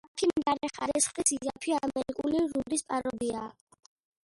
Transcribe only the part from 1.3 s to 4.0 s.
იაფი, ამერიკული ლუდის პაროდიაა.